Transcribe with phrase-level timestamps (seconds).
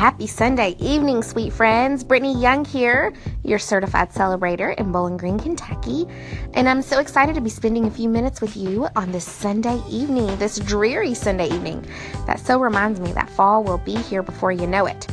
[0.00, 2.02] Happy Sunday evening, sweet friends.
[2.02, 3.12] Brittany Young here,
[3.44, 6.06] your certified celebrator in Bowling Green, Kentucky.
[6.54, 9.78] And I'm so excited to be spending a few minutes with you on this Sunday
[9.90, 11.84] evening, this dreary Sunday evening.
[12.26, 15.06] That so reminds me that fall will be here before you know it.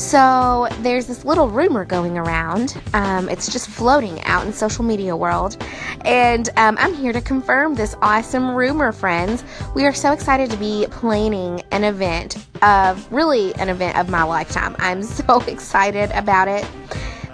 [0.00, 2.80] So there's this little rumor going around.
[2.94, 5.62] Um, it's just floating out in social media world,
[6.06, 9.44] and um, I'm here to confirm this awesome rumor, friends.
[9.74, 14.22] We are so excited to be planning an event of really an event of my
[14.22, 14.74] lifetime.
[14.78, 16.66] I'm so excited about it.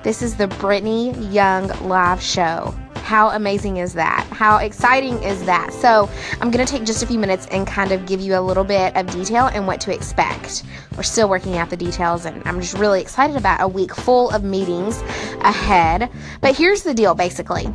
[0.02, 2.74] This is the Brittany Young live show.
[3.06, 4.26] How amazing is that?
[4.32, 5.72] How exciting is that?
[5.72, 6.10] So,
[6.40, 8.64] I'm going to take just a few minutes and kind of give you a little
[8.64, 10.64] bit of detail and what to expect.
[10.96, 14.30] We're still working out the details, and I'm just really excited about a week full
[14.30, 15.02] of meetings
[15.42, 16.10] ahead.
[16.40, 17.72] But here's the deal basically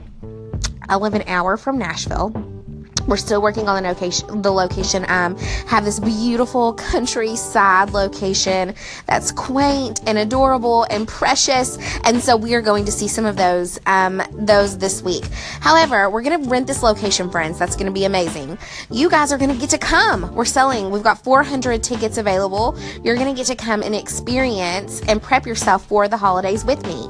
[0.89, 2.50] I live an hour from Nashville
[3.07, 5.05] we're still working on the location the location.
[5.07, 5.37] Um,
[5.67, 8.75] have this beautiful countryside location
[9.07, 11.77] that's quaint and adorable and precious.
[12.03, 15.25] And so we are going to see some of those um, those this week.
[15.59, 17.59] However we're going to rent this location friends.
[17.59, 18.58] That's going to be amazing.
[18.89, 20.33] You guys are going to get to come.
[20.36, 20.91] We're selling.
[20.91, 22.77] We've got 400 tickets available.
[23.03, 26.86] You're going to get to come and experience and prep yourself for the holidays with
[26.86, 27.09] me.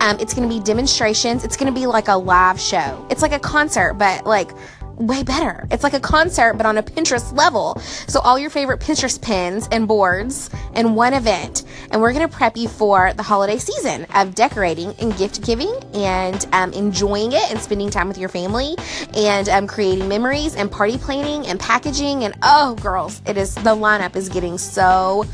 [0.00, 1.44] Um, it's going to be demonstrations.
[1.44, 3.06] It's going to be like a live show.
[3.10, 4.50] It's like a concert but like
[4.96, 5.66] way better.
[5.70, 7.78] It's like a concert, but on a Pinterest level.
[8.08, 11.64] So, all your favorite Pinterest pins and boards in one event.
[11.90, 15.72] And we're going to prep you for the holiday season of decorating and gift giving
[15.94, 18.74] and um, enjoying it and spending time with your family
[19.14, 22.24] and um, creating memories and party planning and packaging.
[22.24, 25.24] And oh, girls, it is the lineup is getting so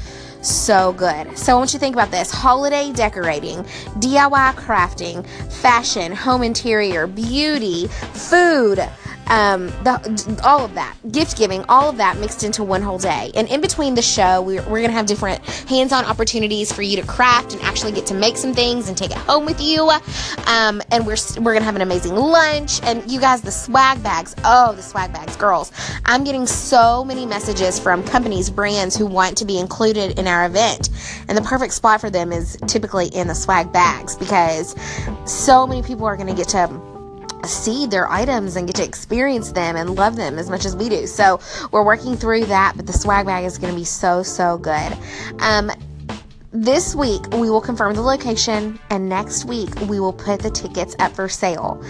[0.43, 1.39] so good.
[1.39, 3.63] So I want you to think about this holiday decorating,
[4.01, 8.81] DIY crafting, fashion, home interior, beauty, food
[9.33, 13.33] um, the, all of that, gift giving, all of that mixed into one whole day.
[13.35, 16.83] And in between the show, we're, we're going to have different hands on opportunities for
[16.83, 19.59] you to craft and actually get to make some things and take it home with
[19.59, 19.89] you.
[20.47, 22.83] Um, and we're, we're going to have an amazing lunch.
[22.83, 25.73] And you guys, the swag bags oh, the swag bags, girls.
[26.05, 30.45] I'm getting so many messages from companies, brands who want to be included in our
[30.47, 30.91] event.
[31.29, 34.75] And the perfect spot for them is typically in the swag bags because
[35.25, 36.92] so many people are going to get to
[37.47, 40.89] see their items and get to experience them and love them as much as we
[40.89, 41.07] do.
[41.07, 44.59] So we're working through that, but the swag bag is going to be so, so
[44.59, 44.97] good.
[45.41, 45.71] Um,
[46.55, 50.95] this week we will confirm the location and next week we will put the tickets
[50.99, 51.83] up for sale.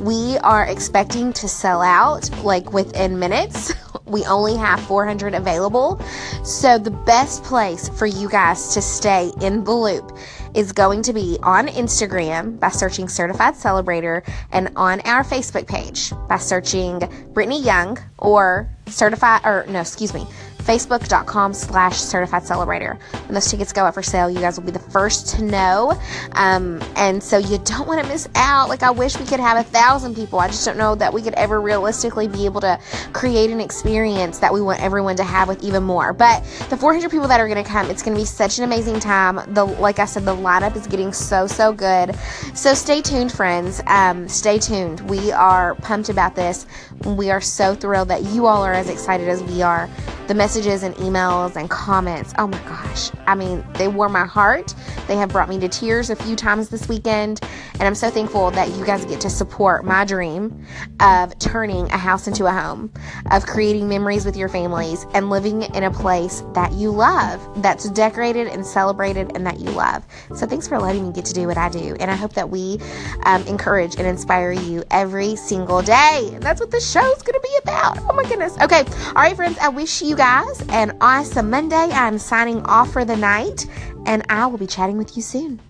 [0.00, 3.72] We are expecting to sell out like within minutes.
[4.08, 6.00] We only have 400 available.
[6.42, 10.16] So the best place for you guys to stay in the loop
[10.58, 16.12] is going to be on Instagram by searching Certified Celebrator and on our Facebook page
[16.28, 16.98] by searching
[17.32, 20.26] Brittany Young or Certified, or no, excuse me,
[20.68, 23.00] facebook.com slash certified celebrator.
[23.24, 25.98] When those tickets go up for sale, you guys will be the first to know.
[26.32, 28.68] Um, and so you don't want to miss out.
[28.68, 30.38] Like, I wish we could have a thousand people.
[30.38, 32.78] I just don't know that we could ever realistically be able to
[33.14, 36.12] create an experience that we want everyone to have with even more.
[36.12, 38.64] But the 400 people that are going to come, it's going to be such an
[38.64, 39.40] amazing time.
[39.54, 42.14] The Like I said, the lineup is getting so, so good.
[42.54, 43.80] So stay tuned, friends.
[43.86, 45.00] Um, stay tuned.
[45.08, 46.66] We are pumped about this.
[47.06, 49.88] We are so thrilled that you all are as excited as we are
[50.28, 52.34] the messages and emails and comments.
[52.38, 53.10] Oh my gosh.
[53.26, 54.74] I mean, they warm my heart.
[55.06, 57.40] They have brought me to tears a few times this weekend.
[57.74, 60.66] And I'm so thankful that you guys get to support my dream
[61.00, 62.92] of turning a house into a home,
[63.30, 67.88] of creating memories with your families, and living in a place that you love, that's
[67.90, 70.04] decorated and celebrated, and that you love.
[70.36, 71.96] So thanks for letting me get to do what I do.
[72.00, 72.78] And I hope that we
[73.24, 76.36] um, encourage and inspire you every single day.
[76.40, 77.98] That's what the show's going to be about.
[78.10, 78.58] Oh my goodness.
[78.58, 78.84] Okay.
[79.06, 79.56] All right, friends.
[79.58, 81.76] I wish you guys an awesome Monday.
[81.76, 83.68] I'm signing off for the night,
[84.04, 85.60] and I will be chatting with you soon.